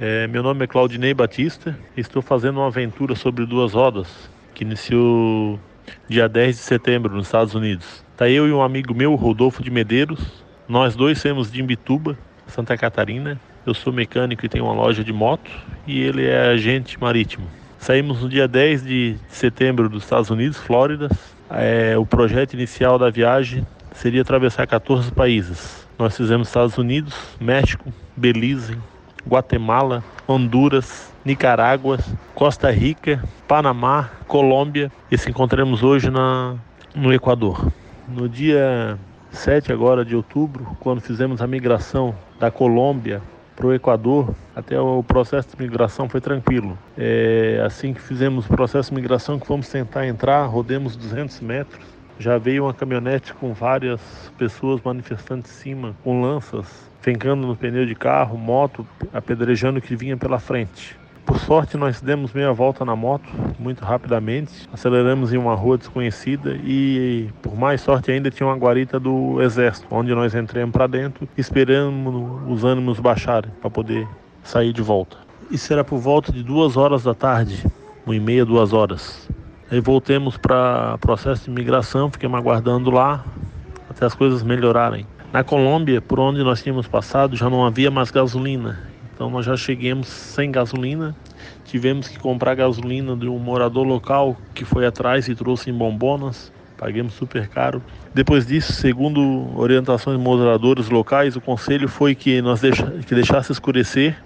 [0.00, 1.78] É, meu nome é Claudinei Batista.
[1.96, 4.08] Estou fazendo uma aventura sobre duas rodas
[4.52, 5.58] que iniciou
[6.08, 8.04] dia 10 de setembro nos Estados Unidos.
[8.16, 10.42] Tá eu e um amigo meu, Rodolfo de Medeiros.
[10.68, 12.18] Nós dois somos de Imbituba,
[12.48, 13.40] Santa Catarina.
[13.64, 15.50] Eu sou mecânico e tenho uma loja de moto
[15.86, 17.46] e ele é agente marítimo.
[17.78, 21.08] Saímos no dia 10 de setembro dos Estados Unidos, Flórida.
[21.48, 25.86] É, o projeto inicial da viagem seria atravessar 14 países.
[25.96, 28.76] Nós fizemos Estados Unidos, México, Belize,
[29.26, 31.98] Guatemala, Honduras, Nicarágua,
[32.34, 36.56] Costa Rica, Panamá, Colômbia e se encontramos hoje na,
[36.94, 37.72] no Equador.
[38.08, 38.98] No dia
[39.32, 43.22] 7 agora de outubro, quando fizemos a migração da Colômbia
[43.56, 46.76] para o Equador, até o processo de migração foi tranquilo.
[46.98, 51.84] É, assim que fizemos o processo de migração, que fomos tentar entrar, rodemos 200 metros,
[52.18, 54.00] já veio uma caminhonete com várias
[54.38, 56.66] pessoas manifestantes em cima, com lanças,
[57.00, 60.96] fincando no pneu de carro, moto, apedrejando o que vinha pela frente.
[61.26, 63.28] Por sorte, nós demos meia volta na moto
[63.58, 69.00] muito rapidamente, aceleramos em uma rua desconhecida e, por mais sorte ainda, tinha uma guarita
[69.00, 74.06] do exército, onde nós entramos para dentro, esperando os ânimos baixarem para poder
[74.42, 75.16] sair de volta.
[75.50, 77.64] Isso era por volta de duas horas da tarde,
[78.04, 79.26] uma e meia, duas horas.
[79.70, 83.24] Aí voltemos para processo de imigração, ficamos aguardando lá
[83.88, 85.06] até as coisas melhorarem.
[85.32, 88.78] Na Colômbia, por onde nós tínhamos passado, já não havia mais gasolina.
[89.14, 91.14] Então nós já chegamos sem gasolina.
[91.64, 96.52] Tivemos que comprar gasolina de um morador local que foi atrás e trouxe em bombonas.
[96.76, 97.82] Paguemos super caro.
[98.12, 103.50] Depois disso, segundo orientações de moradores locais, o conselho foi que nós deixa, que deixasse
[103.52, 104.16] escurecer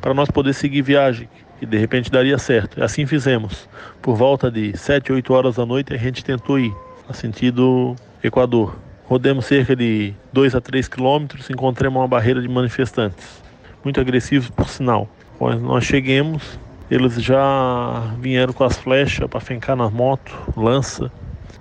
[0.00, 2.82] para nós poder seguir viagem, que de repente daria certo.
[2.82, 3.68] Assim fizemos.
[4.02, 6.74] Por volta de 7, 8 horas da noite a gente tentou ir
[7.08, 8.76] a sentido Equador.
[9.06, 13.42] Rodemos cerca de 2 a 3 quilômetros, encontramos uma barreira de manifestantes,
[13.84, 15.08] muito agressivos por sinal.
[15.38, 16.58] Quando nós chegamos,
[16.90, 21.12] eles já vieram com as flechas para fincar na moto, lança.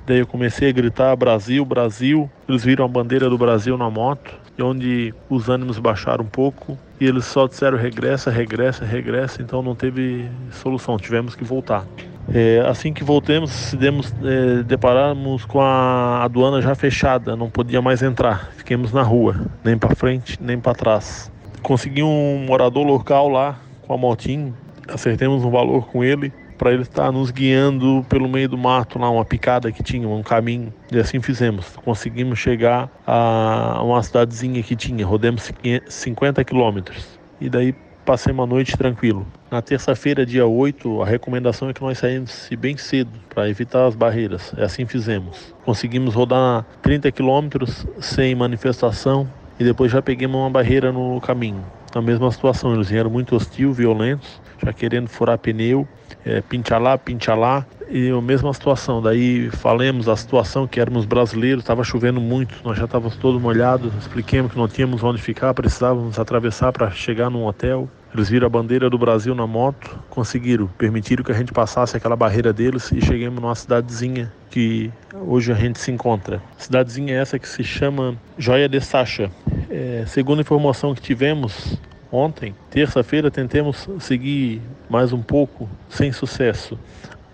[0.06, 2.30] Daí eu comecei a gritar Brasil, Brasil.
[2.48, 6.78] Eles viram a bandeira do Brasil na moto, e onde os ânimos baixaram um pouco
[7.00, 11.86] e eles só disseram regressa, regressa, regressa, então não teve solução, tivemos que voltar.
[12.34, 18.52] É, assim que voltemos, é, deparamos com a aduana já fechada, não podia mais entrar.
[18.56, 21.32] Fiquemos na rua, nem para frente, nem para trás.
[21.62, 24.56] Consegui um morador local lá com a motinho,
[24.88, 26.32] acertemos um valor com ele
[26.64, 30.24] para ele estar nos guiando pelo meio do mato, lá uma picada que tinha, um
[30.24, 30.74] caminho.
[30.90, 31.76] E assim fizemos.
[31.84, 35.52] Conseguimos chegar a uma cidadezinha que tinha, rodemos
[35.90, 37.20] 50 quilômetros.
[37.42, 37.76] E daí
[38.06, 39.28] passei uma noite tranquilo.
[39.52, 43.94] Na terça-feira, dia 8, a recomendação é que nós saímos bem cedo para evitar as
[43.94, 44.54] barreiras.
[44.56, 45.54] É assim fizemos.
[45.66, 49.30] Conseguimos rodar 30 quilômetros sem manifestação
[49.60, 51.66] e depois já peguemos uma barreira no caminho.
[51.94, 55.88] Na mesma situação, eles vieram muito hostil, violentos, já querendo furar pneu,
[56.26, 57.66] é, pincha lá, pincha lá.
[57.90, 62.78] E a mesma situação, daí falemos a situação que éramos brasileiros, estava chovendo muito, nós
[62.78, 67.46] já estávamos todos molhados, expliquemos que não tínhamos onde ficar, precisávamos atravessar para chegar num
[67.46, 67.88] hotel.
[68.12, 72.16] Eles viram a bandeira do Brasil na moto, conseguiram, permitiram que a gente passasse aquela
[72.16, 76.42] barreira deles e chegamos numa cidadezinha que hoje a gente se encontra.
[76.58, 79.32] Cidadezinha essa que se chama Joia de Sacha.
[79.76, 81.80] É, segundo a informação que tivemos
[82.12, 86.78] ontem, terça-feira, tentemos seguir mais um pouco sem sucesso.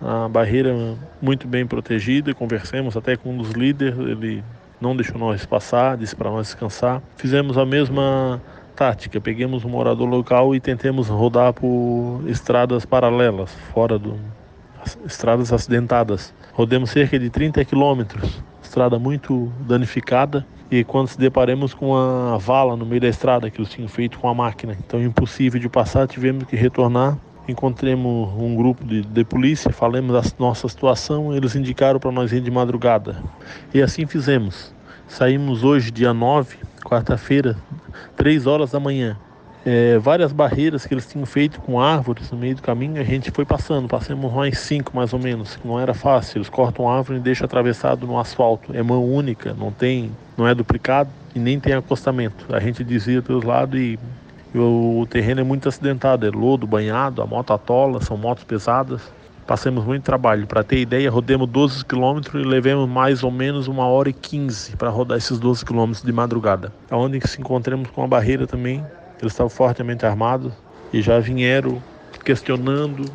[0.00, 4.42] A barreira muito bem protegida, conversamos até com um dos líderes, ele
[4.80, 7.02] não deixou nós passar, disse para nós descansar.
[7.14, 8.40] Fizemos a mesma
[8.74, 9.20] tática.
[9.20, 14.18] Peguemos um morador local e tentemos rodar por estradas paralelas, fora do
[15.04, 16.32] estradas acidentadas.
[16.54, 20.46] Rodemos cerca de 30 quilômetros, estrada muito danificada.
[20.70, 24.20] E quando se deparamos com uma vala no meio da estrada que eles tinham feito
[24.20, 27.18] com a máquina, então impossível de passar, tivemos que retornar.
[27.48, 32.40] Encontremos um grupo de, de polícia, falamos da nossa situação, eles indicaram para nós ir
[32.40, 33.20] de madrugada.
[33.74, 34.72] E assim fizemos.
[35.08, 37.56] Saímos hoje, dia 9, quarta-feira,
[38.16, 39.18] 3 horas da manhã.
[39.64, 43.30] É, várias barreiras que eles tinham feito com árvores no meio do caminho, a gente
[43.30, 46.38] foi passando, passamos mais cinco mais ou menos, que não era fácil.
[46.38, 48.74] Eles cortam a árvore e deixam atravessado no asfalto.
[48.74, 52.46] É mão única, não tem, não é duplicado e nem tem acostamento.
[52.54, 53.98] A gente desvia pelos lados e,
[54.54, 58.44] e o, o terreno é muito acidentado, é lodo, banhado, a moto atola, são motos
[58.44, 59.02] pesadas.
[59.46, 60.46] Passamos muito trabalho.
[60.46, 64.76] Para ter ideia, rodemos 12 quilômetros e levamos mais ou menos uma hora e 15
[64.76, 66.72] para rodar esses 12 quilômetros de madrugada.
[66.88, 68.84] Aonde se encontramos com uma barreira também,
[69.22, 70.52] eles estavam fortemente armados
[70.92, 71.82] e já vieram
[72.24, 73.10] questionando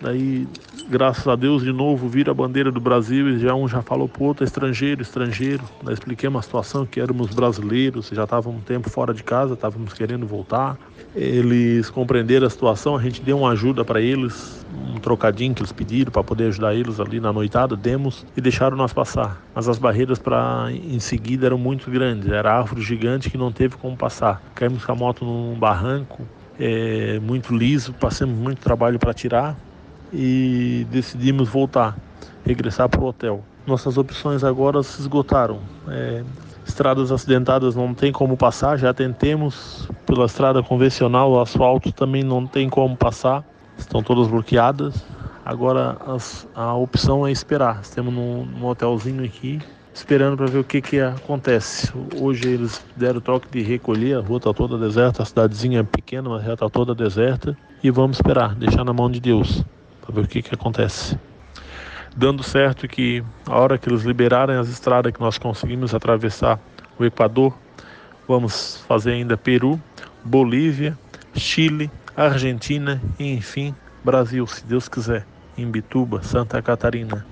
[0.00, 0.48] Daí,
[0.88, 4.08] graças a Deus, de novo vira a bandeira do Brasil e já um já falou
[4.08, 5.62] pro outro estrangeiro, estrangeiro.
[5.82, 9.92] Daí expliquei uma situação que éramos brasileiros, já estávamos um tempo fora de casa, estávamos
[9.92, 10.78] querendo voltar.
[11.14, 14.64] Eles compreenderam a situação, a gente deu uma ajuda para eles,
[14.94, 18.78] um trocadinho que eles pediram para poder ajudar eles ali na noitada, demos e deixaram
[18.78, 19.42] nós passar.
[19.54, 23.76] Mas as barreiras para em seguida eram muito grandes, era árvore gigante que não teve
[23.76, 24.40] como passar.
[24.54, 26.26] Caímos com a moto num barranco,
[26.58, 29.56] é, muito liso, passamos muito trabalho para tirar
[30.12, 31.96] e decidimos voltar,
[32.44, 33.44] regressar para o hotel.
[33.66, 35.60] Nossas opções agora se esgotaram.
[35.88, 36.22] É,
[36.66, 42.46] estradas acidentadas não tem como passar, já tentemos pela estrada convencional, o asfalto também não
[42.46, 43.44] tem como passar,
[43.76, 45.04] estão todas bloqueadas.
[45.44, 47.80] Agora as, a opção é esperar.
[47.82, 49.58] Estamos num, num hotelzinho aqui,
[49.92, 51.92] esperando para ver o que, que acontece.
[52.20, 56.28] Hoje eles deram toque de recolher, a rua está toda deserta, a cidadezinha é pequena,
[56.28, 57.56] mas já está toda deserta.
[57.82, 59.64] E vamos esperar, deixar na mão de Deus
[60.10, 61.18] para ver o que, que acontece.
[62.16, 66.58] Dando certo que a hora que eles liberarem as estradas que nós conseguimos atravessar
[66.98, 67.56] o Equador,
[68.26, 69.80] vamos fazer ainda Peru,
[70.24, 70.98] Bolívia,
[71.34, 75.26] Chile, Argentina e enfim Brasil, se Deus quiser,
[75.56, 77.24] em Bituba, Santa Catarina.